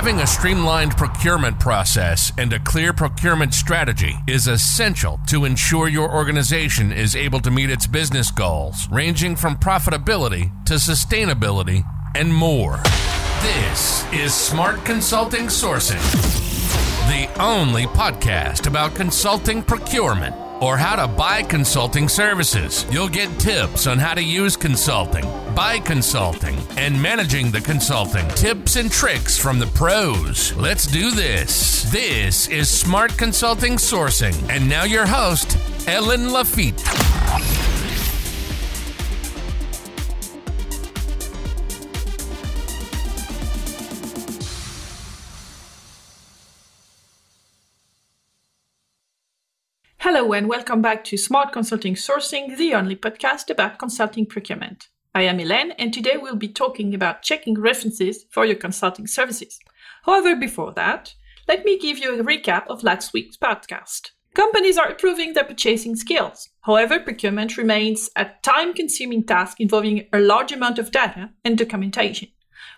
Having 0.00 0.20
a 0.20 0.26
streamlined 0.26 0.96
procurement 0.96 1.60
process 1.60 2.32
and 2.38 2.50
a 2.54 2.58
clear 2.58 2.94
procurement 2.94 3.52
strategy 3.52 4.14
is 4.26 4.46
essential 4.46 5.20
to 5.26 5.44
ensure 5.44 5.88
your 5.88 6.10
organization 6.10 6.90
is 6.90 7.14
able 7.14 7.38
to 7.40 7.50
meet 7.50 7.68
its 7.68 7.86
business 7.86 8.30
goals, 8.30 8.88
ranging 8.90 9.36
from 9.36 9.56
profitability 9.56 10.50
to 10.64 10.76
sustainability 10.76 11.84
and 12.14 12.32
more. 12.32 12.80
This 13.42 14.10
is 14.10 14.32
Smart 14.32 14.82
Consulting 14.86 15.48
Sourcing, 15.48 16.00
the 17.10 17.28
only 17.38 17.84
podcast 17.84 18.66
about 18.66 18.94
consulting 18.94 19.62
procurement 19.62 20.34
or 20.62 20.78
how 20.78 20.96
to 20.96 21.08
buy 21.08 21.42
consulting 21.42 22.08
services. 22.08 22.86
You'll 22.90 23.10
get 23.10 23.38
tips 23.38 23.86
on 23.86 23.98
how 23.98 24.14
to 24.14 24.22
use 24.22 24.56
consulting, 24.56 25.24
buy 25.60 25.78
consulting, 25.78 26.56
and 26.78 27.02
managing 27.02 27.50
the 27.50 27.60
consulting. 27.60 28.26
Tips 28.28 28.76
and 28.76 28.90
tricks 28.90 29.36
from 29.36 29.58
the 29.58 29.66
pros. 29.66 30.54
Let's 30.54 30.86
do 30.86 31.10
this. 31.10 31.82
This 31.92 32.48
is 32.48 32.66
Smart 32.66 33.14
Consulting 33.18 33.74
Sourcing. 33.74 34.34
And 34.48 34.66
now 34.66 34.84
your 34.84 35.04
host, 35.04 35.58
Ellen 35.86 36.32
Lafitte. 36.32 36.80
Hello 49.98 50.32
and 50.32 50.48
welcome 50.48 50.80
back 50.80 51.04
to 51.04 51.18
Smart 51.18 51.52
Consulting 51.52 51.96
Sourcing, 51.96 52.56
the 52.56 52.72
only 52.72 52.96
podcast 52.96 53.50
about 53.50 53.78
consulting 53.78 54.24
procurement. 54.24 54.88
I 55.12 55.22
am 55.22 55.40
Elaine 55.40 55.72
and 55.72 55.92
today 55.92 56.16
we'll 56.16 56.36
be 56.36 56.46
talking 56.46 56.94
about 56.94 57.22
checking 57.22 57.60
references 57.60 58.26
for 58.30 58.44
your 58.44 58.54
consulting 58.54 59.08
services. 59.08 59.58
However, 60.04 60.36
before 60.36 60.72
that, 60.74 61.14
let 61.48 61.64
me 61.64 61.80
give 61.80 61.98
you 61.98 62.14
a 62.14 62.22
recap 62.22 62.68
of 62.68 62.84
last 62.84 63.12
week's 63.12 63.36
podcast. 63.36 64.10
Companies 64.36 64.78
are 64.78 64.90
improving 64.90 65.32
their 65.32 65.42
purchasing 65.42 65.96
skills. 65.96 66.50
However, 66.60 67.00
procurement 67.00 67.56
remains 67.56 68.08
a 68.14 68.28
time 68.42 68.72
consuming 68.72 69.24
task 69.24 69.60
involving 69.60 70.06
a 70.12 70.20
large 70.20 70.52
amount 70.52 70.78
of 70.78 70.92
data 70.92 71.30
and 71.44 71.58
documentation. 71.58 72.28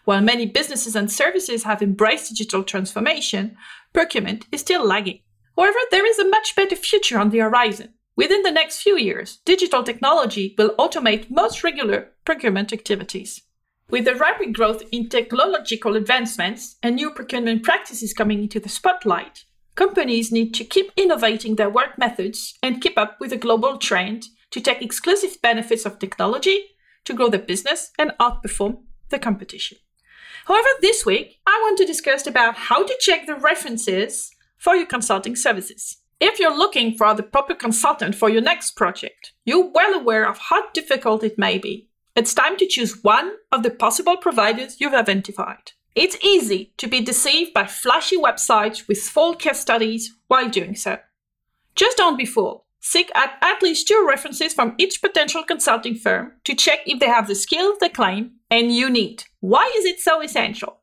While 0.07 0.23
many 0.23 0.47
businesses 0.47 0.97
and 0.97 1.13
services 1.13 1.65
have 1.65 1.83
embraced 1.83 2.31
digital 2.31 2.65
transformation, 2.65 3.59
procurement 3.93 4.47
is 4.51 4.63
still 4.63 4.87
lagging. 4.87 5.21
However, 5.55 5.79
there 5.91 6.07
is 6.07 6.19
a 6.19 6.29
much 6.29 6.57
better 6.57 6.77
future 6.77 7.19
on 7.19 7.29
the 7.29 7.41
horizon. 7.41 7.93
Within 8.15 8.43
the 8.43 8.51
next 8.51 8.83
few 8.83 8.99
years, 8.99 9.39
digital 9.45 9.83
technology 9.83 10.55
will 10.59 10.75
automate 10.79 11.31
most 11.31 11.65
regular 11.65 12.11
procurement 12.25 12.73
activities. 12.73 13.43
With 13.89 14.05
the 14.05 14.15
rapid 14.15 14.55
growth 14.55 14.83
in 14.93 15.09
technological 15.09 15.97
advancements 15.97 16.77
and 16.83 16.97
new 16.97 17.11
procurement 17.11 17.63
practices 17.63 18.13
coming 18.13 18.43
into 18.43 18.61
the 18.61 18.69
spotlight, 18.69 19.45
companies 19.77 20.31
need 20.31 20.53
to 20.55 20.65
keep 20.65 20.93
innovating 20.97 21.57
their 21.57 21.71
work 21.71 21.97
methods 21.97 22.59
and 22.63 22.83
keep 22.83 22.99
up 22.99 23.19
with 23.19 23.31
the 23.31 23.37
global 23.39 23.79
trend 23.79 24.27
to 24.51 24.61
take 24.61 24.83
exclusive 24.83 25.41
benefits 25.41 25.87
of 25.87 25.99
technology 25.99 26.67
to 27.05 27.15
grow 27.15 27.29
their 27.29 27.41
business 27.41 27.93
and 27.99 28.13
outperform 28.21 28.83
the 29.09 29.19
competition. 29.19 29.79
However, 30.45 30.69
this 30.83 31.07
week 31.07 31.39
I 31.47 31.59
want 31.63 31.79
to 31.79 31.87
discuss 31.87 32.27
about 32.27 32.57
how 32.57 32.85
to 32.85 32.97
check 33.01 33.27
the 33.27 33.37
references 33.37 34.31
for 34.59 34.77
your 34.77 34.87
consulting 34.87 35.35
services. 35.35 36.02
If 36.25 36.39
you're 36.39 36.57
looking 36.57 36.97
for 36.97 37.13
the 37.15 37.25
proper 37.25 37.53
consultant 37.53 38.15
for 38.15 38.31
your 38.31 38.43
next 38.43 38.77
project, 38.77 39.33
you're 39.45 39.73
well 39.73 39.93
aware 39.93 40.25
of 40.25 40.39
how 40.39 40.71
difficult 40.71 41.25
it 41.25 41.37
may 41.37 41.59
be. 41.59 41.89
It's 42.15 42.33
time 42.33 42.57
to 42.59 42.67
choose 42.69 43.03
one 43.03 43.33
of 43.51 43.65
the 43.65 43.73
possible 43.73 44.17
providers 44.17 44.77
you've 44.79 44.95
identified. 44.95 45.73
It's 45.97 46.17
easy 46.23 46.75
to 46.77 46.87
be 46.87 47.01
deceived 47.01 47.53
by 47.53 47.67
flashy 47.67 48.17
websites 48.17 48.87
with 48.87 49.01
full 49.01 49.35
case 49.35 49.59
studies 49.59 50.15
while 50.29 50.49
doing 50.49 50.77
so. 50.77 51.01
Just 51.75 51.97
don't 51.97 52.17
be 52.17 52.25
fooled. 52.25 52.63
Seek 52.79 53.11
out 53.17 53.31
at 53.41 53.61
least 53.61 53.89
two 53.89 54.07
references 54.09 54.55
from 54.55 54.77
each 54.79 55.03
potential 55.03 55.43
consulting 55.43 55.97
firm 55.97 56.35
to 56.45 56.55
check 56.55 56.83
if 56.87 57.01
they 57.01 57.07
have 57.07 57.27
the 57.27 57.35
skills 57.35 57.79
they 57.81 57.89
claim 57.89 58.35
and 58.49 58.73
you 58.73 58.89
need. 58.89 59.25
Why 59.41 59.73
is 59.77 59.87
it 59.87 59.99
so 59.99 60.23
essential? 60.23 60.83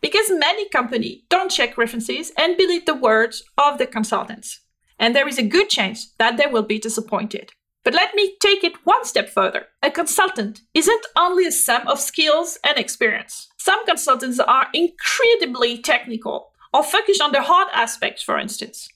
because 0.00 0.30
many 0.30 0.68
companies 0.68 1.22
don't 1.28 1.50
check 1.50 1.78
references 1.78 2.32
and 2.36 2.56
believe 2.56 2.86
the 2.86 2.94
words 2.94 3.42
of 3.58 3.78
the 3.78 3.86
consultants. 3.86 4.60
And 4.98 5.14
there 5.14 5.28
is 5.28 5.38
a 5.38 5.42
good 5.42 5.68
chance 5.68 6.12
that 6.18 6.36
they 6.36 6.46
will 6.46 6.62
be 6.62 6.78
disappointed. 6.78 7.52
But 7.84 7.94
let 7.94 8.14
me 8.14 8.36
take 8.40 8.64
it 8.64 8.84
one 8.84 9.04
step 9.04 9.28
further. 9.28 9.66
A 9.82 9.90
consultant 9.90 10.62
isn't 10.74 11.06
only 11.14 11.46
a 11.46 11.52
sum 11.52 11.86
of 11.86 12.00
skills 12.00 12.58
and 12.64 12.76
experience. 12.76 13.48
Some 13.58 13.86
consultants 13.86 14.40
are 14.40 14.66
incredibly 14.74 15.78
technical 15.80 16.50
or 16.74 16.82
focused 16.82 17.22
on 17.22 17.32
the 17.32 17.42
hard 17.42 17.68
aspects, 17.72 18.22
for 18.22 18.38
instance. 18.38 18.88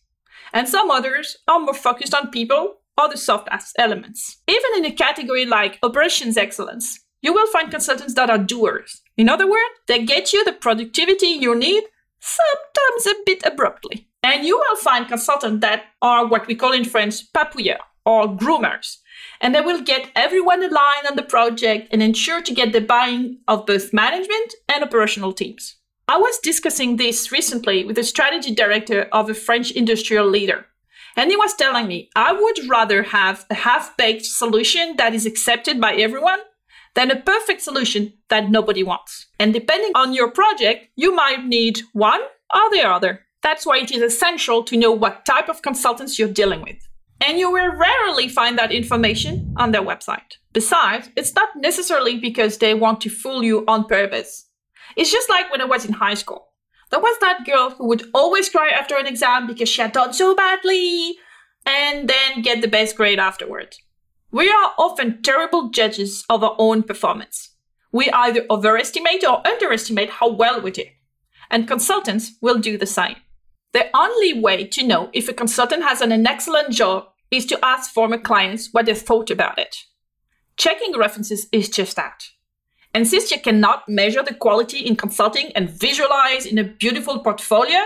And 0.53 0.69
some 0.69 0.91
others 0.91 1.37
are 1.47 1.61
more 1.61 1.75
focused 1.75 2.15
on 2.15 2.31
people 2.31 2.79
or 2.99 3.09
the 3.09 3.17
soft 3.17 3.49
elements. 3.79 4.39
Even 4.49 4.71
in 4.79 4.85
a 4.85 4.93
category 4.93 5.47
like 5.47 5.79
operations 5.83 6.37
excellence, 6.37 6.99
you 7.23 7.33
will 7.33 7.47
find 7.47 7.71
consultants 7.71 8.15
that 8.15 8.31
are 8.31 8.39
doers. 8.39 9.03
In 9.17 9.29
other 9.29 9.49
words, 9.49 9.75
they 9.87 10.05
get 10.05 10.33
you 10.33 10.45
the 10.45 10.53
productivity 10.53 11.29
you 11.29 11.55
need, 11.55 11.85
sometimes 12.19 13.07
a 13.07 13.23
bit 13.25 13.43
abruptly. 13.45 14.09
And 14.31 14.47
you 14.47 14.57
will 14.57 14.77
find 14.77 15.09
consultants 15.09 15.61
that 15.63 15.87
are 16.01 16.25
what 16.25 16.47
we 16.47 16.55
call 16.55 16.73
in 16.73 16.85
French 16.85 17.33
papouilleurs 17.33 17.81
or 18.07 18.29
groomers. 18.29 18.99
And 19.41 19.53
they 19.53 19.61
will 19.61 19.83
get 19.83 20.09
everyone 20.15 20.63
aligned 20.63 21.09
on 21.11 21.17
the 21.17 21.25
project 21.25 21.89
and 21.91 22.01
ensure 22.01 22.41
to 22.41 22.55
get 22.55 22.73
the 22.73 22.81
buy-in 22.81 23.39
of 23.49 23.67
both 23.67 23.93
management 23.93 24.55
and 24.69 24.85
operational 24.85 25.33
teams. 25.33 25.79
I 26.07 26.17
was 26.17 26.39
discussing 26.39 26.97
this 26.97 27.33
recently 27.33 27.85
with 27.85 27.97
the 27.97 28.05
strategy 28.05 28.55
director 28.55 29.09
of 29.11 29.29
a 29.29 29.35
French 29.35 29.73
industrial 29.73 30.29
leader. 30.29 30.65
And 31.17 31.29
he 31.29 31.37
was 31.37 31.55
telling 31.55 31.89
me, 31.89 32.09
I 32.15 32.33
would 32.33 32.69
rather 32.69 33.03
have 33.03 33.45
a 33.51 33.55
half 33.55 33.97
baked 33.97 34.27
solution 34.27 34.95
that 34.97 35.13
is 35.13 35.27
accepted 35.27 35.81
by 35.81 35.95
everyone 35.95 36.39
than 36.95 37.11
a 37.11 37.21
perfect 37.21 37.63
solution 37.63 38.13
that 38.29 38.49
nobody 38.49 38.85
wants. 38.85 39.27
And 39.41 39.53
depending 39.53 39.91
on 39.97 40.13
your 40.13 40.31
project, 40.31 40.87
you 40.95 41.13
might 41.13 41.45
need 41.47 41.81
one 41.93 42.21
or 42.55 42.71
the 42.71 42.83
other. 42.87 43.27
That's 43.43 43.65
why 43.65 43.79
it 43.79 43.91
is 43.91 44.03
essential 44.03 44.63
to 44.65 44.77
know 44.77 44.93
what 44.93 45.25
type 45.25 45.49
of 45.49 45.63
consultants 45.63 46.19
you're 46.19 46.29
dealing 46.29 46.63
with. 46.63 46.77
And 47.21 47.39
you 47.39 47.51
will 47.51 47.75
rarely 47.75 48.29
find 48.29 48.59
that 48.59 48.73
information 48.73 49.55
on 49.57 49.73
their 49.73 49.83
website. 49.83 50.37
Besides, 50.53 51.11
it's 51.17 51.35
not 51.35 51.51
necessarily 51.57 52.19
because 52.19 52.59
they 52.59 52.75
want 52.75 53.01
to 53.03 53.11
fool 53.11 53.43
you 53.43 53.65
on 53.69 53.85
purpose. 53.85 54.47
It's 54.97 55.13
just 55.13 55.29
like 55.29 55.51
when 55.51 55.61
I 55.61 55.67
was 55.67 55.85
in 55.85 55.93
high 55.93 56.15
school. 56.15 56.49
There 56.91 57.01
was 57.01 57.17
that 57.21 57.47
girl 57.47 57.71
who 57.71 57.87
would 57.89 58.05
always 58.15 58.49
cry 58.49 58.71
after 58.71 58.97
an 58.97 59.07
exam 59.07 59.47
because 59.47 59.69
she 59.69 59.81
had 59.81 59.93
done 59.93 60.13
so 60.13 60.35
badly 60.35 61.17
and 61.65 62.09
then 62.09 62.43
get 62.43 62.63
the 62.63 62.69
best 62.69 62.97
grade 62.97 63.19
afterward. 63.19 63.77
We 64.33 64.51
are 64.51 64.73
often 64.79 65.23
terrible 65.23 65.71
judges 65.71 66.25
of 66.29 66.43
our 66.43 66.57
own 66.59 66.83
performance. 66.83 67.51
We 67.93 68.11
either 68.11 68.47
overestimate 68.49 69.25
or 69.25 69.47
underestimate 69.47 70.11
how 70.11 70.31
well 70.31 70.61
we 70.61 70.71
do. 70.71 70.85
And 71.51 71.69
consultants 71.69 72.33
will 72.41 72.59
do 72.59 72.79
the 72.79 72.87
same. 72.87 73.17
The 73.73 73.87
only 73.95 74.41
way 74.41 74.65
to 74.67 74.87
know 74.87 75.11
if 75.13 75.29
a 75.29 75.33
consultant 75.33 75.83
has 75.85 76.01
an 76.01 76.27
excellent 76.27 76.73
job 76.73 77.09
is 77.31 77.47
to 77.47 77.65
ask 77.65 77.91
former 77.91 78.19
clients 78.19 78.69
what 78.73 78.87
they 78.87 78.95
thought 78.95 79.31
about 79.31 79.59
it. 79.59 79.77
Checking 80.57 80.97
references 80.97 81.47
is 81.53 81.69
just 81.69 81.97
that. 81.97 82.25
And 82.93 83.07
since 83.07 83.31
you 83.31 83.41
cannot 83.41 83.89
measure 83.89 84.23
the 84.23 84.35
quality 84.35 84.81
in 84.81 84.97
consulting 84.97 85.53
and 85.53 85.71
visualize 85.71 86.45
in 86.45 86.59
a 86.59 86.65
beautiful 86.65 87.21
portfolio, 87.21 87.79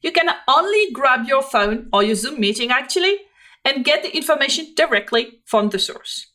you 0.00 0.12
can 0.12 0.28
only 0.46 0.92
grab 0.92 1.26
your 1.26 1.42
phone 1.42 1.88
or 1.92 2.04
your 2.04 2.14
Zoom 2.14 2.38
meeting 2.38 2.70
actually 2.70 3.16
and 3.64 3.84
get 3.84 4.02
the 4.02 4.16
information 4.16 4.72
directly 4.76 5.40
from 5.44 5.70
the 5.70 5.78
source. 5.78 6.28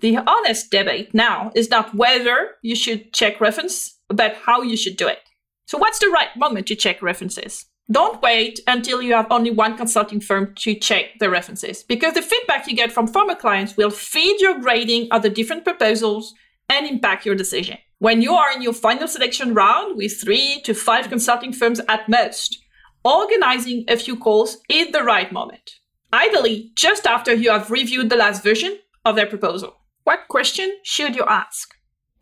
The 0.00 0.18
honest 0.26 0.70
debate 0.70 1.14
now 1.14 1.52
is 1.54 1.70
not 1.70 1.94
whether 1.94 2.56
you 2.62 2.74
should 2.74 3.12
check 3.12 3.40
reference, 3.40 3.98
but 4.08 4.36
how 4.44 4.62
you 4.62 4.76
should 4.76 4.96
do 4.96 5.06
it. 5.06 5.20
So, 5.66 5.78
what's 5.78 5.98
the 5.98 6.08
right 6.08 6.28
moment 6.36 6.66
to 6.66 6.74
check 6.74 7.00
references? 7.00 7.66
Don't 7.90 8.20
wait 8.20 8.60
until 8.66 9.00
you 9.00 9.14
have 9.14 9.28
only 9.30 9.50
one 9.50 9.76
consulting 9.76 10.20
firm 10.20 10.54
to 10.56 10.74
check 10.74 11.18
the 11.20 11.30
references, 11.30 11.82
because 11.84 12.14
the 12.14 12.22
feedback 12.22 12.66
you 12.66 12.74
get 12.74 12.92
from 12.92 13.06
former 13.06 13.34
clients 13.34 13.76
will 13.76 13.90
feed 13.90 14.40
your 14.40 14.58
grading 14.58 15.08
of 15.12 15.22
the 15.22 15.30
different 15.30 15.64
proposals 15.64 16.34
and 16.68 16.86
impact 16.86 17.24
your 17.24 17.36
decision. 17.36 17.78
When 17.98 18.20
you 18.22 18.34
are 18.34 18.52
in 18.52 18.60
your 18.60 18.72
final 18.72 19.06
selection 19.06 19.54
round 19.54 19.96
with 19.96 20.20
three 20.20 20.60
to 20.64 20.74
five 20.74 21.08
consulting 21.08 21.52
firms 21.52 21.80
at 21.88 22.08
most, 22.08 22.58
organizing 23.04 23.84
a 23.88 23.96
few 23.96 24.16
calls 24.16 24.58
is 24.68 24.90
the 24.90 25.04
right 25.04 25.30
moment 25.32 25.76
ideally 26.12 26.70
just 26.74 27.06
after 27.06 27.34
you 27.34 27.50
have 27.50 27.70
reviewed 27.70 28.10
the 28.10 28.16
last 28.16 28.42
version 28.42 28.78
of 29.04 29.16
their 29.16 29.26
proposal. 29.26 29.76
What 30.04 30.28
question 30.28 30.72
should 30.82 31.14
you 31.14 31.24
ask? 31.28 31.74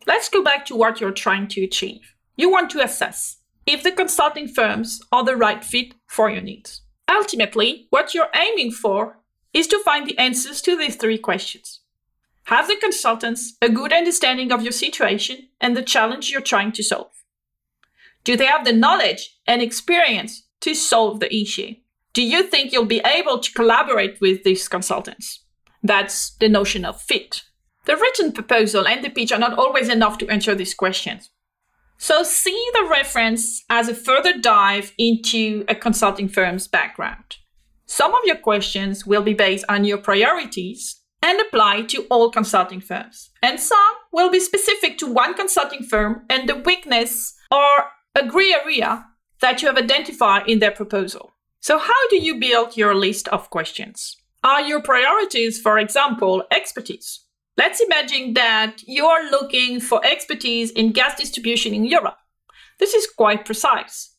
Let's 0.05 0.29
go 0.29 0.43
back 0.43 0.65
to 0.67 0.75
what 0.75 0.99
you're 0.99 1.11
trying 1.11 1.47
to 1.49 1.63
achieve. 1.63 2.13
You 2.35 2.49
want 2.51 2.69
to 2.71 2.83
assess 2.83 3.37
if 3.65 3.83
the 3.83 3.91
consulting 3.91 4.47
firms 4.47 5.01
are 5.11 5.23
the 5.23 5.35
right 5.35 5.63
fit 5.63 5.93
for 6.07 6.29
your 6.29 6.41
needs. 6.41 6.81
Ultimately, 7.09 7.87
what 7.89 8.13
you're 8.13 8.29
aiming 8.35 8.71
for 8.71 9.17
is 9.53 9.67
to 9.67 9.81
find 9.83 10.07
the 10.07 10.17
answers 10.17 10.61
to 10.61 10.77
these 10.77 10.95
three 10.95 11.17
questions. 11.17 11.81
Have 12.45 12.67
the 12.67 12.75
consultants 12.75 13.57
a 13.61 13.69
good 13.69 13.91
understanding 13.91 14.51
of 14.51 14.61
your 14.61 14.71
situation 14.71 15.49
and 15.59 15.75
the 15.75 15.81
challenge 15.81 16.29
you're 16.29 16.41
trying 16.41 16.71
to 16.73 16.83
solve? 16.83 17.11
Do 18.23 18.35
they 18.37 18.45
have 18.45 18.65
the 18.65 18.73
knowledge 18.73 19.37
and 19.47 19.61
experience 19.61 20.43
to 20.61 20.75
solve 20.75 21.19
the 21.19 21.33
issue? 21.33 21.75
Do 22.13 22.21
you 22.21 22.43
think 22.43 22.71
you'll 22.71 22.85
be 22.85 23.01
able 23.05 23.39
to 23.39 23.51
collaborate 23.53 24.21
with 24.21 24.43
these 24.43 24.67
consultants? 24.67 25.41
That's 25.81 26.35
the 26.35 26.49
notion 26.49 26.85
of 26.85 27.01
fit. 27.01 27.43
The 27.85 27.95
written 27.95 28.31
proposal 28.31 28.87
and 28.87 29.03
the 29.03 29.09
pitch 29.09 29.31
are 29.31 29.39
not 29.39 29.57
always 29.57 29.89
enough 29.89 30.17
to 30.19 30.27
answer 30.29 30.55
these 30.55 30.73
questions. 30.73 31.29
So 31.97 32.23
see 32.23 32.69
the 32.73 32.87
reference 32.89 33.63
as 33.69 33.87
a 33.87 33.95
further 33.95 34.37
dive 34.37 34.93
into 34.97 35.65
a 35.67 35.75
consulting 35.75 36.27
firm's 36.27 36.67
background. 36.67 37.37
Some 37.85 38.13
of 38.13 38.21
your 38.25 38.37
questions 38.37 39.05
will 39.05 39.21
be 39.21 39.33
based 39.33 39.65
on 39.69 39.85
your 39.85 39.97
priorities 39.97 41.01
and 41.21 41.39
apply 41.39 41.81
to 41.83 42.03
all 42.09 42.29
consulting 42.29 42.81
firms. 42.81 43.31
And 43.41 43.59
some 43.59 43.95
will 44.11 44.29
be 44.29 44.39
specific 44.39 44.97
to 44.99 45.11
one 45.11 45.33
consulting 45.33 45.83
firm 45.83 46.23
and 46.29 46.47
the 46.47 46.55
weakness 46.55 47.35
or 47.51 47.85
a 48.15 48.25
gray 48.25 48.53
area 48.53 49.05
that 49.41 49.61
you 49.61 49.67
have 49.67 49.77
identified 49.77 50.47
in 50.47 50.59
their 50.59 50.71
proposal. 50.71 51.33
So, 51.59 51.79
how 51.79 52.07
do 52.09 52.17
you 52.17 52.39
build 52.39 52.77
your 52.77 52.93
list 52.93 53.27
of 53.29 53.49
questions? 53.49 54.17
Are 54.43 54.61
your 54.61 54.81
priorities, 54.81 55.59
for 55.59 55.79
example, 55.79 56.43
expertise? 56.51 57.24
Let's 57.57 57.79
imagine 57.79 58.33
that 58.33 58.81
you're 58.85 59.31
looking 59.31 59.79
for 59.79 60.05
expertise 60.05 60.71
in 60.71 60.91
gas 60.91 61.15
distribution 61.15 61.73
in 61.73 61.85
Europe. 61.85 62.17
This 62.79 62.93
is 62.93 63.07
quite 63.07 63.45
precise. 63.45 64.15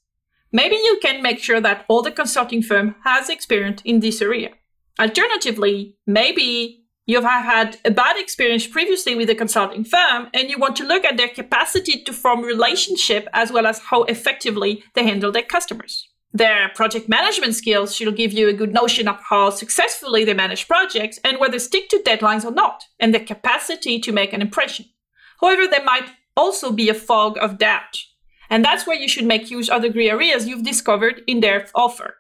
Maybe 0.52 0.76
you 0.76 0.98
can 1.02 1.22
make 1.22 1.38
sure 1.38 1.60
that 1.60 1.84
all 1.88 2.00
the 2.00 2.10
consulting 2.10 2.62
firm 2.62 2.94
has 3.04 3.28
experience 3.28 3.82
in 3.84 4.00
this 4.00 4.22
area. 4.22 4.50
Alternatively, 4.98 5.96
maybe 6.06 6.84
you 7.04 7.20
have 7.20 7.44
had 7.44 7.78
a 7.84 7.90
bad 7.90 8.16
experience 8.18 8.66
previously 8.66 9.14
with 9.14 9.28
a 9.28 9.34
consulting 9.34 9.84
firm 9.84 10.28
and 10.32 10.48
you 10.48 10.58
want 10.58 10.74
to 10.76 10.86
look 10.86 11.04
at 11.04 11.18
their 11.18 11.28
capacity 11.28 12.02
to 12.04 12.12
form 12.14 12.40
relationship 12.40 13.28
as 13.34 13.52
well 13.52 13.66
as 13.66 13.78
how 13.78 14.04
effectively 14.04 14.82
they 14.94 15.04
handle 15.04 15.30
their 15.30 15.42
customers. 15.42 16.08
Their 16.36 16.68
project 16.74 17.08
management 17.08 17.54
skills 17.54 17.96
should 17.96 18.14
give 18.14 18.34
you 18.34 18.46
a 18.46 18.52
good 18.52 18.74
notion 18.74 19.08
of 19.08 19.18
how 19.30 19.48
successfully 19.48 20.22
they 20.22 20.34
manage 20.34 20.68
projects 20.68 21.18
and 21.24 21.38
whether 21.38 21.58
stick 21.58 21.88
to 21.88 22.02
deadlines 22.04 22.44
or 22.44 22.50
not, 22.50 22.84
and 23.00 23.14
their 23.14 23.24
capacity 23.24 23.98
to 24.00 24.12
make 24.12 24.34
an 24.34 24.42
impression. 24.42 24.84
However, 25.40 25.66
there 25.66 25.82
might 25.82 26.10
also 26.36 26.72
be 26.72 26.90
a 26.90 26.94
fog 26.94 27.38
of 27.38 27.56
doubt. 27.56 28.02
And 28.50 28.62
that's 28.62 28.86
where 28.86 28.98
you 28.98 29.08
should 29.08 29.24
make 29.24 29.50
use 29.50 29.70
of 29.70 29.80
the 29.80 29.88
gray 29.88 30.10
areas 30.10 30.46
you've 30.46 30.62
discovered 30.62 31.22
in 31.26 31.40
their 31.40 31.68
offer. 31.74 32.16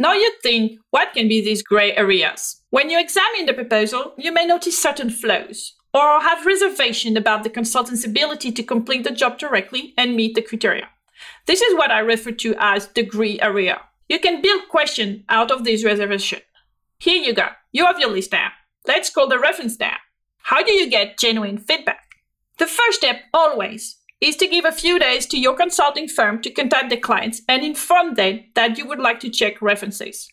Now 0.00 0.14
you 0.14 0.32
think, 0.42 0.80
what 0.90 1.12
can 1.12 1.28
be 1.28 1.40
these 1.40 1.62
gray 1.62 1.94
areas? 1.94 2.60
When 2.70 2.90
you 2.90 2.98
examine 2.98 3.46
the 3.46 3.54
proposal, 3.54 4.14
you 4.18 4.32
may 4.32 4.46
notice 4.46 4.82
certain 4.82 5.10
flaws 5.10 5.74
or 5.94 6.20
have 6.22 6.44
reservation 6.44 7.16
about 7.16 7.44
the 7.44 7.50
consultant's 7.50 8.04
ability 8.04 8.50
to 8.50 8.64
complete 8.64 9.04
the 9.04 9.12
job 9.12 9.38
directly 9.38 9.94
and 9.96 10.16
meet 10.16 10.34
the 10.34 10.42
criteria. 10.42 10.88
This 11.46 11.62
is 11.62 11.74
what 11.74 11.90
I 11.90 12.00
refer 12.00 12.32
to 12.32 12.54
as 12.58 12.88
gray 13.08 13.38
area. 13.40 13.80
You 14.08 14.18
can 14.18 14.42
build 14.42 14.68
question 14.68 15.24
out 15.28 15.50
of 15.50 15.64
this 15.64 15.84
reservation. 15.84 16.40
Here 16.98 17.22
you 17.22 17.32
go. 17.34 17.48
You 17.72 17.86
have 17.86 18.00
your 18.00 18.10
list 18.10 18.32
now. 18.32 18.50
Let's 18.86 19.10
call 19.10 19.28
the 19.28 19.38
reference 19.38 19.76
down. 19.76 19.98
How 20.38 20.62
do 20.62 20.72
you 20.72 20.88
get 20.88 21.18
genuine 21.18 21.58
feedback? 21.58 22.16
The 22.58 22.66
first 22.66 22.98
step 22.98 23.20
always 23.34 23.96
is 24.20 24.36
to 24.36 24.48
give 24.48 24.64
a 24.64 24.72
few 24.72 24.98
days 24.98 25.26
to 25.26 25.38
your 25.38 25.54
consulting 25.54 26.08
firm 26.08 26.42
to 26.42 26.50
contact 26.50 26.90
the 26.90 26.96
clients 26.96 27.42
and 27.48 27.62
inform 27.62 28.14
them 28.14 28.44
that 28.54 28.78
you 28.78 28.86
would 28.86 28.98
like 28.98 29.20
to 29.20 29.30
check 29.30 29.62
references. 29.62 30.28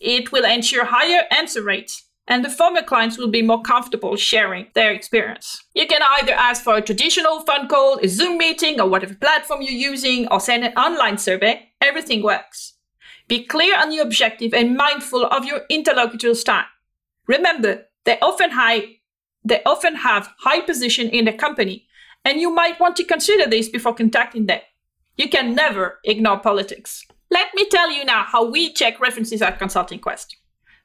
It 0.00 0.30
will 0.30 0.44
ensure 0.44 0.84
higher 0.84 1.24
answer 1.30 1.62
rates 1.62 2.04
and 2.28 2.44
the 2.44 2.50
former 2.50 2.82
clients 2.82 3.16
will 3.16 3.30
be 3.30 3.42
more 3.42 3.62
comfortable 3.62 4.14
sharing 4.14 4.66
their 4.74 4.92
experience. 4.92 5.64
You 5.74 5.86
can 5.86 6.02
either 6.18 6.32
ask 6.32 6.62
for 6.62 6.76
a 6.76 6.82
traditional 6.82 7.40
phone 7.40 7.68
call, 7.68 7.98
a 8.02 8.06
Zoom 8.06 8.36
meeting, 8.36 8.80
or 8.80 8.88
whatever 8.88 9.14
platform 9.14 9.62
you're 9.62 9.72
using, 9.72 10.28
or 10.28 10.38
send 10.38 10.62
an 10.62 10.74
online 10.74 11.16
survey. 11.16 11.70
Everything 11.80 12.22
works. 12.22 12.74
Be 13.28 13.44
clear 13.44 13.76
on 13.78 13.92
your 13.92 14.04
objective 14.04 14.52
and 14.52 14.76
mindful 14.76 15.24
of 15.24 15.46
your 15.46 15.62
interlocutor's 15.70 16.44
time. 16.44 16.66
Remember, 17.26 17.86
they 18.04 18.18
often 18.20 18.50
high, 18.50 18.96
they 19.44 19.62
often 19.64 19.96
have 19.96 20.30
high 20.40 20.60
position 20.60 21.08
in 21.08 21.24
the 21.24 21.32
company, 21.32 21.86
and 22.24 22.40
you 22.40 22.50
might 22.50 22.78
want 22.78 22.96
to 22.96 23.04
consider 23.04 23.48
this 23.48 23.68
before 23.68 23.94
contacting 23.94 24.46
them. 24.46 24.60
You 25.16 25.28
can 25.28 25.54
never 25.54 25.98
ignore 26.04 26.38
politics. 26.38 27.04
Let 27.30 27.48
me 27.54 27.66
tell 27.68 27.90
you 27.90 28.04
now 28.04 28.24
how 28.24 28.50
we 28.50 28.72
check 28.72 29.00
references 29.00 29.42
at 29.42 29.58
Consulting 29.58 29.98
Quest. 29.98 30.36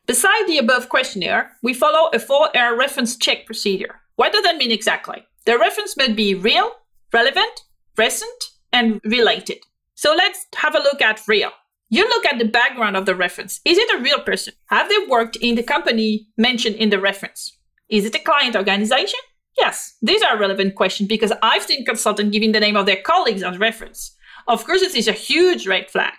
Beside 0.05 0.47
the 0.47 0.57
above 0.57 0.89
questionnaire, 0.89 1.53
we 1.61 1.73
follow 1.73 2.09
a 2.09 2.17
4R 2.17 2.77
reference 2.77 3.15
check 3.15 3.45
procedure. 3.45 4.01
What 4.15 4.33
does 4.33 4.43
that 4.43 4.57
mean 4.57 4.71
exactly? 4.71 5.25
The 5.45 5.57
reference 5.57 5.95
must 5.95 6.15
be 6.15 6.35
real, 6.35 6.71
relevant, 7.13 7.61
recent, 7.97 8.43
and 8.73 8.99
related. 9.05 9.59
So 9.95 10.13
let's 10.13 10.45
have 10.57 10.75
a 10.75 10.79
look 10.79 11.01
at 11.01 11.21
real. 11.27 11.51
You 11.89 12.07
look 12.09 12.25
at 12.25 12.37
the 12.37 12.45
background 12.45 12.97
of 12.97 13.05
the 13.05 13.15
reference. 13.15 13.61
Is 13.63 13.77
it 13.77 13.97
a 13.97 14.01
real 14.01 14.19
person? 14.19 14.53
Have 14.65 14.89
they 14.89 14.97
worked 15.07 15.37
in 15.37 15.55
the 15.55 15.63
company 15.63 16.27
mentioned 16.37 16.75
in 16.75 16.89
the 16.89 16.99
reference? 16.99 17.57
Is 17.87 18.03
it 18.03 18.15
a 18.15 18.19
client 18.19 18.55
organization? 18.55 19.19
Yes, 19.59 19.95
these 20.01 20.23
are 20.23 20.37
relevant 20.37 20.75
questions 20.75 21.07
because 21.07 21.31
I've 21.41 21.63
seen 21.63 21.85
consultants 21.85 22.33
giving 22.33 22.51
the 22.51 22.59
name 22.59 22.75
of 22.75 22.87
their 22.87 23.01
colleagues 23.01 23.43
as 23.43 23.57
reference. 23.57 24.15
Of 24.47 24.65
course, 24.65 24.81
this 24.81 24.95
is 24.95 25.07
a 25.07 25.13
huge 25.13 25.67
red 25.67 25.89
flag. 25.89 26.13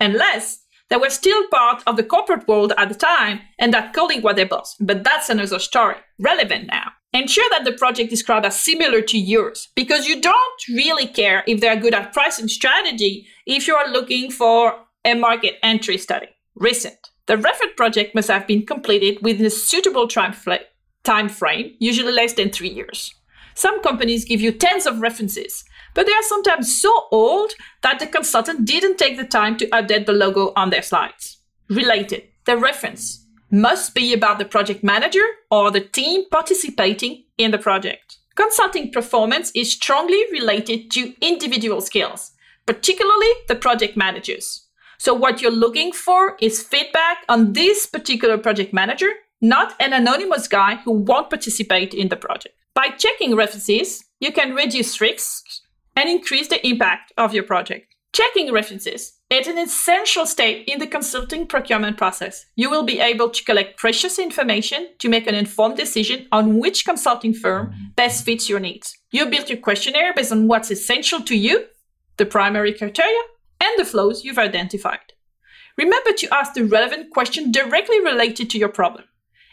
Unless 0.00 0.59
they 0.90 0.96
were 0.96 1.08
still 1.08 1.48
part 1.48 1.82
of 1.86 1.96
the 1.96 2.02
corporate 2.02 2.46
world 2.46 2.72
at 2.76 2.88
the 2.88 2.94
time, 2.94 3.40
and 3.58 3.72
that 3.72 3.94
colleague 3.94 4.24
was 4.24 4.36
their 4.36 4.46
boss. 4.46 4.76
But 4.80 5.04
that's 5.04 5.30
another 5.30 5.58
story, 5.58 5.96
relevant 6.18 6.66
now. 6.66 6.92
Ensure 7.12 7.48
that 7.50 7.64
the 7.64 7.72
project 7.72 8.10
described 8.10 8.46
as 8.46 8.60
similar 8.60 9.00
to 9.02 9.18
yours, 9.18 9.68
because 9.74 10.06
you 10.06 10.20
don't 10.20 10.68
really 10.68 11.06
care 11.06 11.42
if 11.46 11.60
they're 11.60 11.80
good 11.80 11.94
at 11.94 12.12
pricing 12.12 12.48
strategy 12.48 13.26
if 13.46 13.66
you 13.66 13.74
are 13.74 13.90
looking 13.90 14.30
for 14.30 14.84
a 15.04 15.14
market 15.14 15.54
entry 15.62 15.96
study. 15.96 16.28
Recent. 16.54 17.10
The 17.26 17.36
reference 17.36 17.74
project 17.76 18.14
must 18.14 18.28
have 18.28 18.46
been 18.46 18.66
completed 18.66 19.22
within 19.22 19.46
a 19.46 19.50
suitable 19.50 20.08
time 20.08 20.32
frame, 21.28 21.74
usually 21.78 22.12
less 22.12 22.34
than 22.34 22.50
three 22.50 22.68
years. 22.68 23.14
Some 23.54 23.82
companies 23.82 24.24
give 24.24 24.40
you 24.40 24.52
tens 24.52 24.86
of 24.86 25.00
references, 25.00 25.64
but 25.94 26.06
they 26.06 26.12
are 26.12 26.22
sometimes 26.22 26.80
so 26.80 27.06
old 27.10 27.52
that 27.82 27.98
the 27.98 28.06
consultant 28.06 28.64
didn't 28.64 28.98
take 28.98 29.16
the 29.16 29.24
time 29.24 29.56
to 29.56 29.66
update 29.68 30.06
the 30.06 30.12
logo 30.12 30.52
on 30.56 30.70
their 30.70 30.82
slides. 30.82 31.38
Related, 31.68 32.24
the 32.46 32.56
reference 32.56 33.26
must 33.50 33.94
be 33.94 34.12
about 34.12 34.38
the 34.38 34.44
project 34.44 34.84
manager 34.84 35.24
or 35.50 35.70
the 35.70 35.80
team 35.80 36.24
participating 36.30 37.24
in 37.36 37.50
the 37.50 37.58
project. 37.58 38.18
Consulting 38.36 38.92
performance 38.92 39.50
is 39.54 39.72
strongly 39.72 40.24
related 40.30 40.90
to 40.92 41.14
individual 41.20 41.80
skills, 41.80 42.32
particularly 42.64 43.30
the 43.48 43.56
project 43.56 43.96
managers. 43.96 44.66
So, 44.98 45.14
what 45.14 45.42
you're 45.42 45.50
looking 45.50 45.92
for 45.92 46.36
is 46.40 46.62
feedback 46.62 47.18
on 47.28 47.54
this 47.54 47.86
particular 47.86 48.38
project 48.38 48.72
manager, 48.72 49.10
not 49.40 49.74
an 49.80 49.92
anonymous 49.92 50.46
guy 50.46 50.76
who 50.76 50.92
won't 50.92 51.30
participate 51.30 51.94
in 51.94 52.08
the 52.08 52.16
project. 52.16 52.54
By 52.74 52.90
checking 52.90 53.34
references, 53.34 54.04
you 54.20 54.30
can 54.30 54.54
reduce 54.54 55.00
risks 55.00 55.59
and 55.96 56.08
increase 56.08 56.48
the 56.48 56.66
impact 56.66 57.12
of 57.16 57.34
your 57.34 57.44
project. 57.44 57.94
Checking 58.12 58.52
references 58.52 59.20
is 59.30 59.46
an 59.46 59.56
essential 59.56 60.26
step 60.26 60.64
in 60.66 60.80
the 60.80 60.86
consulting 60.86 61.46
procurement 61.46 61.96
process. 61.96 62.46
You 62.56 62.68
will 62.68 62.82
be 62.82 62.98
able 62.98 63.30
to 63.30 63.44
collect 63.44 63.78
precious 63.78 64.18
information 64.18 64.88
to 64.98 65.08
make 65.08 65.28
an 65.28 65.36
informed 65.36 65.76
decision 65.76 66.26
on 66.32 66.58
which 66.58 66.84
consulting 66.84 67.32
firm 67.32 67.72
best 67.94 68.24
fits 68.24 68.48
your 68.48 68.58
needs. 68.58 68.98
You 69.12 69.26
build 69.26 69.48
your 69.48 69.58
questionnaire 69.58 70.12
based 70.12 70.32
on 70.32 70.48
what's 70.48 70.72
essential 70.72 71.20
to 71.22 71.36
you, 71.36 71.66
the 72.16 72.26
primary 72.26 72.72
criteria, 72.72 73.20
and 73.60 73.78
the 73.78 73.84
flows 73.84 74.24
you've 74.24 74.38
identified. 74.38 75.12
Remember 75.76 76.12
to 76.12 76.34
ask 76.34 76.54
the 76.54 76.64
relevant 76.64 77.12
question 77.12 77.52
directly 77.52 78.00
related 78.00 78.50
to 78.50 78.58
your 78.58 78.68
problem 78.68 79.04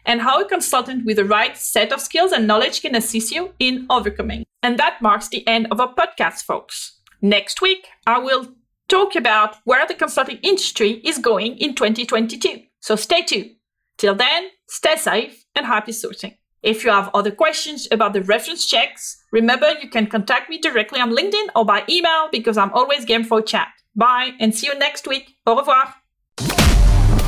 and 0.03 0.21
how 0.21 0.41
a 0.41 0.47
consultant 0.47 1.05
with 1.05 1.17
the 1.17 1.25
right 1.25 1.55
set 1.55 1.91
of 1.91 2.01
skills 2.01 2.31
and 2.31 2.47
knowledge 2.47 2.81
can 2.81 2.95
assist 2.95 3.31
you 3.31 3.53
in 3.59 3.85
overcoming. 3.91 4.46
And 4.63 4.77
that 4.79 5.01
marks 5.01 5.27
the 5.27 5.47
end 5.47 5.67
of 5.71 5.79
our 5.79 5.93
podcast, 5.93 6.43
folks. 6.43 6.99
Next 7.21 7.61
week, 7.61 7.87
I 8.05 8.19
will 8.19 8.53
talk 8.87 9.15
about 9.15 9.57
where 9.65 9.85
the 9.87 9.93
consulting 9.93 10.39
industry 10.41 11.01
is 11.03 11.17
going 11.17 11.57
in 11.57 11.75
2022. 11.75 12.61
So 12.79 12.95
stay 12.95 13.23
tuned. 13.23 13.51
Till 13.97 14.15
then, 14.15 14.49
stay 14.67 14.95
safe 14.95 15.45
and 15.55 15.65
happy 15.65 15.91
sourcing. 15.91 16.37
If 16.63 16.83
you 16.83 16.91
have 16.91 17.09
other 17.13 17.31
questions 17.31 17.87
about 17.91 18.13
the 18.13 18.23
reference 18.23 18.65
checks, 18.65 19.17
remember 19.31 19.71
you 19.81 19.89
can 19.89 20.07
contact 20.07 20.49
me 20.49 20.57
directly 20.59 20.99
on 20.99 21.15
LinkedIn 21.15 21.47
or 21.55 21.65
by 21.65 21.83
email 21.89 22.29
because 22.31 22.57
I'm 22.57 22.73
always 22.73 23.05
game 23.05 23.23
for 23.23 23.41
chat. 23.41 23.69
Bye 23.95 24.31
and 24.39 24.53
see 24.53 24.67
you 24.67 24.77
next 24.77 25.07
week. 25.07 25.35
Au 25.45 25.55
revoir. 25.57 25.93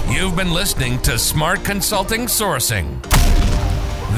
You've 0.09 0.36
been 0.36 0.51
listening 0.51 1.00
to 1.03 1.17
Smart 1.17 1.63
Consulting 1.63 2.25
Sourcing, 2.25 3.01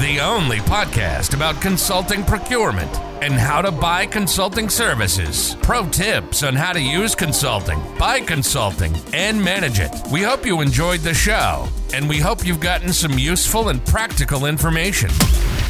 the 0.00 0.20
only 0.20 0.58
podcast 0.58 1.34
about 1.34 1.60
consulting 1.60 2.24
procurement 2.24 2.90
and 3.22 3.34
how 3.34 3.60
to 3.60 3.70
buy 3.70 4.06
consulting 4.06 4.68
services. 4.68 5.56
Pro 5.62 5.86
tips 5.88 6.42
on 6.42 6.54
how 6.54 6.72
to 6.72 6.80
use 6.80 7.14
consulting, 7.14 7.80
buy 7.98 8.20
consulting, 8.20 8.94
and 9.12 9.42
manage 9.42 9.78
it. 9.78 9.92
We 10.10 10.22
hope 10.22 10.46
you 10.46 10.60
enjoyed 10.60 11.00
the 11.00 11.14
show, 11.14 11.68
and 11.92 12.08
we 12.08 12.18
hope 12.18 12.46
you've 12.46 12.58
gotten 12.58 12.92
some 12.92 13.18
useful 13.18 13.68
and 13.68 13.84
practical 13.84 14.46
information. 14.46 15.10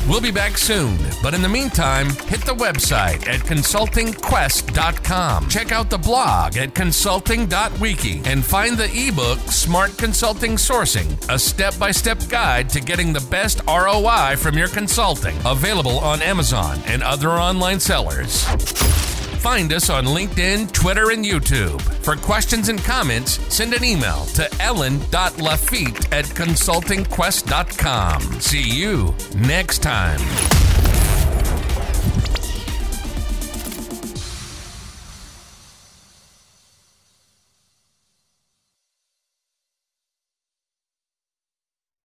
We'll 0.08 0.20
be 0.20 0.32
back 0.32 0.58
soon, 0.58 0.98
but 1.22 1.32
in 1.32 1.42
the 1.42 1.48
meantime, 1.48 2.06
hit 2.06 2.44
the 2.44 2.54
website 2.54 3.28
at 3.28 3.38
consultingquest.com. 3.40 5.48
Check 5.48 5.70
out 5.70 5.90
the 5.90 5.98
blog 5.98 6.56
at 6.56 6.74
consulting.wiki 6.74 8.22
and 8.24 8.44
find 8.44 8.76
the 8.76 8.90
ebook 8.92 9.38
Smart 9.38 9.96
Consulting 9.96 10.56
Sourcing, 10.56 11.16
a 11.32 11.38
step 11.38 11.78
by 11.78 11.92
step 11.92 12.18
guide 12.28 12.68
to 12.70 12.80
getting 12.80 13.12
the 13.12 13.24
best 13.30 13.60
ROI 13.68 14.34
from 14.38 14.58
your 14.58 14.68
consulting. 14.68 15.36
Available 15.46 16.00
on 16.00 16.20
Amazon 16.20 16.80
and 16.86 17.04
other 17.04 17.30
online 17.30 17.78
sellers. 17.78 19.11
Find 19.42 19.72
us 19.72 19.90
on 19.90 20.04
LinkedIn, 20.04 20.70
Twitter, 20.70 21.10
and 21.10 21.24
YouTube. 21.24 21.80
For 22.04 22.14
questions 22.14 22.68
and 22.68 22.78
comments, 22.78 23.40
send 23.52 23.74
an 23.74 23.82
email 23.82 24.24
to 24.36 24.48
ellen.lafitte 24.62 26.12
at 26.12 26.26
consultingquest.com. 26.26 28.40
See 28.40 28.62
you 28.62 29.12
next 29.34 29.82
time. 29.82 30.20